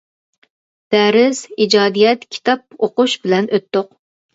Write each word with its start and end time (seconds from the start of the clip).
دەرس، 0.95 1.43
ئىجادىيەت، 1.59 2.27
كىتاب 2.33 2.67
ئوقۇش 2.85 3.19
بىلەن 3.25 3.57
ئۆتتۇق. 3.57 3.97